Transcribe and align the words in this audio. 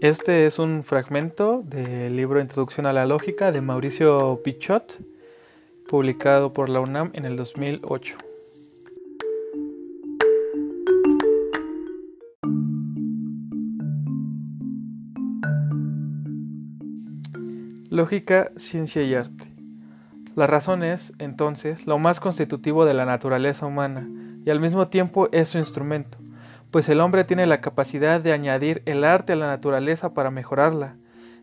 Este 0.00 0.46
es 0.46 0.58
un 0.58 0.82
fragmento 0.82 1.62
del 1.62 2.16
libro 2.16 2.40
Introducción 2.40 2.86
a 2.86 2.92
la 2.94 3.04
Lógica 3.04 3.52
de 3.52 3.60
Mauricio 3.60 4.40
Pichot, 4.42 4.98
publicado 5.90 6.54
por 6.54 6.70
la 6.70 6.80
UNAM 6.80 7.10
en 7.12 7.26
el 7.26 7.36
2008. 7.36 8.16
Lógica, 17.90 18.52
ciencia 18.56 19.02
y 19.02 19.14
arte. 19.14 19.52
La 20.34 20.46
razón 20.46 20.82
es, 20.82 21.12
entonces, 21.18 21.86
lo 21.86 21.98
más 21.98 22.20
constitutivo 22.20 22.86
de 22.86 22.94
la 22.94 23.04
naturaleza 23.04 23.66
humana 23.66 24.08
y 24.46 24.48
al 24.48 24.60
mismo 24.60 24.88
tiempo 24.88 25.28
es 25.30 25.50
su 25.50 25.58
instrumento, 25.58 26.16
pues 26.70 26.88
el 26.88 27.00
hombre 27.00 27.24
tiene 27.24 27.46
la 27.46 27.60
capacidad 27.60 28.20
de 28.20 28.32
añadir 28.32 28.82
el 28.86 29.04
arte 29.04 29.32
a 29.32 29.36
la 29.36 29.46
naturaleza 29.46 30.14
para 30.14 30.30
mejorarla, 30.30 30.96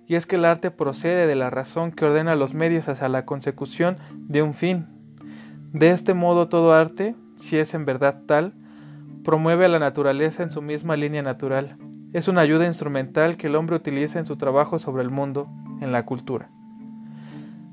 y 0.07 0.15
es 0.15 0.25
que 0.25 0.38
el 0.38 0.45
arte 0.45 0.71
procede 0.71 1.27
de 1.27 1.35
la 1.35 1.49
razón 1.49 1.91
que 1.91 2.05
ordena 2.05 2.35
los 2.35 2.53
medios 2.53 2.88
hacia 2.88 3.09
la 3.09 3.25
consecución 3.25 3.97
de 4.13 4.41
un 4.41 4.53
fin. 4.53 4.88
De 5.73 5.89
este 5.89 6.13
modo 6.13 6.47
todo 6.47 6.73
arte, 6.73 7.16
si 7.35 7.57
es 7.57 7.73
en 7.73 7.85
verdad 7.85 8.21
tal, 8.25 8.53
promueve 9.25 9.66
a 9.66 9.69
la 9.69 9.79
naturaleza 9.79 10.43
en 10.43 10.52
su 10.52 10.61
misma 10.61 10.95
línea 10.95 11.21
natural. 11.21 11.75
Es 12.13 12.30
una 12.30 12.41
ayuda 12.41 12.66
instrumental 12.66 13.35
que 13.35 13.47
el 13.47 13.57
hombre 13.57 13.75
utiliza 13.75 14.19
en 14.19 14.25
su 14.25 14.38
trabajo 14.38 14.80
sobre 14.80 15.03
el 15.03 15.09
mundo, 15.09 15.49
en 15.81 15.91
la 15.91 16.05
cultura. 16.05 16.49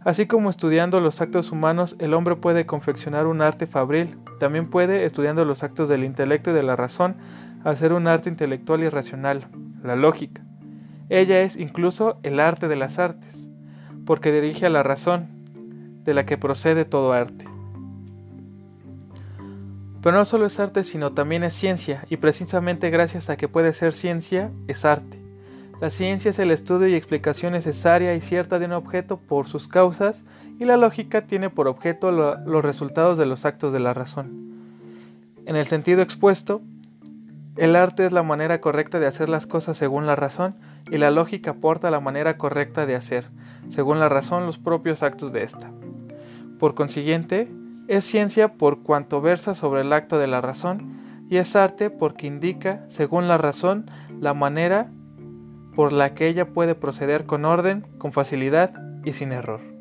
Así 0.05 0.27
como 0.27 0.51
estudiando 0.51 1.01
los 1.01 1.21
actos 1.23 1.51
humanos 1.51 1.97
el 1.99 2.13
hombre 2.13 2.37
puede 2.37 2.67
confeccionar 2.67 3.27
un 3.27 3.41
arte 3.41 3.67
fabril, 3.67 4.19
también 4.39 4.69
puede, 4.69 5.05
estudiando 5.05 5.45
los 5.45 5.63
actos 5.63 5.89
del 5.89 6.05
intelecto 6.05 6.51
y 6.51 6.55
de 6.55 6.63
la 6.63 6.77
razón, 6.77 7.17
hacer 7.65 7.93
un 7.93 8.07
arte 8.07 8.29
intelectual 8.29 8.83
y 8.83 8.89
racional, 8.89 9.47
la 9.83 9.97
lógica. 9.97 10.43
Ella 11.09 11.41
es 11.41 11.57
incluso 11.57 12.19
el 12.23 12.41
arte 12.41 12.69
de 12.69 12.77
las 12.77 12.99
artes, 12.99 13.49
porque 14.07 14.33
dirige 14.33 14.67
a 14.67 14.71
la 14.71 14.83
razón, 14.83 15.29
de 16.05 16.15
la 16.15 16.27
que 16.27 16.37
procede 16.37 16.85
todo 16.85 17.13
arte. 17.13 17.47
Pero 20.03 20.19
no 20.19 20.25
solo 20.27 20.45
es 20.45 20.61
arte, 20.61 20.85
sino 20.85 21.13
también 21.13 21.45
es 21.45 21.55
ciencia, 21.55 22.05
y 22.11 22.19
precisamente 22.19 22.91
gracias 22.91 23.31
a 23.31 23.37
que 23.37 23.49
puede 23.49 23.73
ser 23.73 23.95
ciencia, 23.95 24.51
es 24.69 24.85
arte. 24.85 25.19
La 25.81 25.91
ciencia 25.91 26.31
es 26.31 26.39
el 26.39 26.51
estudio 26.51 26.89
y 26.89 26.95
explicación 26.95 27.53
necesaria 27.55 28.15
y 28.15 28.21
cierta 28.21 28.59
de 28.59 28.67
un 28.67 28.73
objeto 28.73 29.17
por 29.17 29.47
sus 29.47 29.67
causas, 29.67 30.25
y 30.59 30.67
la 30.67 30.77
lógica 30.77 31.27
tiene 31.27 31.49
por 31.49 31.69
objeto 31.69 32.13
los 32.13 32.63
resultados 32.63 33.17
de 33.17 33.27
los 33.27 33.47
actos 33.47 33.73
de 33.73 33.81
la 33.81 33.95
razón. 33.95 34.53
En 35.47 35.57
el 35.57 35.67
sentido 35.67 36.03
expuesto, 36.03 36.61
el 37.57 37.77
arte 37.77 38.05
es 38.05 38.13
la 38.13 38.23
manera 38.23 38.61
correcta 38.61 38.99
de 38.99 39.07
hacer 39.07 39.29
las 39.29 39.47
cosas 39.47 39.77
según 39.77 40.07
la 40.07 40.17
razón, 40.17 40.57
y 40.91 40.99
la 40.99 41.11
lógica 41.11 41.53
aporta 41.53 41.91
la 41.91 42.01
manera 42.01 42.37
correcta 42.37 42.87
de 42.87 42.97
hacer, 42.97 43.31
según 43.69 44.01
la 44.01 44.09
razón, 44.09 44.47
los 44.47 44.59
propios 44.59 45.03
actos 45.03 45.33
de 45.33 45.45
ésta. 45.45 45.71
Por 46.59 46.75
consiguiente, 46.75 47.49
es 47.87 48.05
ciencia 48.05 48.55
por 48.55 48.83
cuanto 48.83 49.21
versa 49.21 49.55
sobre 49.55 49.83
el 49.83 49.93
acto 49.93 50.19
de 50.19 50.27
la 50.27 50.41
razón, 50.41 51.27
y 51.29 51.37
es 51.37 51.55
arte 51.57 51.91
porque 51.91 52.27
indica, 52.27 52.85
según 52.89 53.29
la 53.29 53.39
razón, 53.39 53.91
la 54.21 54.35
manera 54.35 54.91
por 55.75 55.93
la 55.93 56.15
que 56.15 56.29
ella 56.29 56.47
puede 56.53 56.75
proceder 56.75 57.27
con 57.27 57.45
orden, 57.45 57.87
con 57.99 58.13
facilidad 58.13 58.73
y 59.05 59.13
sin 59.13 59.33
error. 59.33 59.74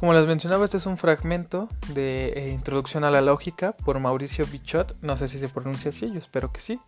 Como 0.00 0.14
les 0.14 0.26
mencionaba, 0.26 0.64
este 0.64 0.78
es 0.78 0.86
un 0.86 0.96
fragmento 0.96 1.68
de 1.92 2.28
eh, 2.28 2.52
Introducción 2.52 3.04
a 3.04 3.10
la 3.10 3.20
Lógica 3.20 3.72
por 3.72 4.00
Mauricio 4.00 4.46
Bichot. 4.46 4.96
No 5.02 5.18
sé 5.18 5.28
si 5.28 5.38
se 5.38 5.50
pronuncia 5.50 5.90
así, 5.90 6.10
yo 6.10 6.18
espero 6.18 6.50
que 6.50 6.60
sí. 6.60 6.80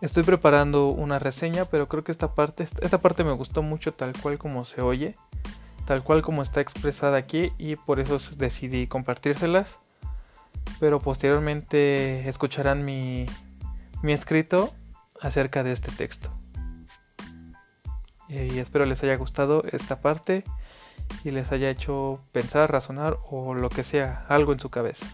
Estoy 0.00 0.24
preparando 0.24 0.88
una 0.88 1.20
reseña, 1.20 1.64
pero 1.66 1.86
creo 1.86 2.02
que 2.02 2.10
esta 2.10 2.34
parte, 2.34 2.66
esta 2.80 2.98
parte 2.98 3.22
me 3.22 3.34
gustó 3.34 3.62
mucho 3.62 3.94
tal 3.94 4.12
cual 4.20 4.38
como 4.38 4.64
se 4.64 4.80
oye, 4.80 5.14
tal 5.86 6.02
cual 6.02 6.22
como 6.22 6.42
está 6.42 6.60
expresada 6.60 7.18
aquí 7.18 7.52
y 7.56 7.76
por 7.76 8.00
eso 8.00 8.18
decidí 8.36 8.88
compartírselas. 8.88 9.78
Pero 10.80 10.98
posteriormente 10.98 12.28
escucharán 12.28 12.84
mi, 12.84 13.26
mi 14.02 14.12
escrito 14.12 14.74
acerca 15.20 15.62
de 15.62 15.70
este 15.70 15.92
texto. 15.92 16.32
Y 18.28 18.58
espero 18.58 18.84
les 18.84 19.02
haya 19.02 19.16
gustado 19.16 19.64
esta 19.72 20.00
parte 20.00 20.44
y 21.24 21.30
les 21.30 21.50
haya 21.52 21.70
hecho 21.70 22.20
pensar, 22.32 22.70
razonar 22.70 23.16
o 23.30 23.54
lo 23.54 23.70
que 23.70 23.84
sea, 23.84 24.24
algo 24.28 24.52
en 24.52 24.60
su 24.60 24.68
cabeza. 24.68 25.06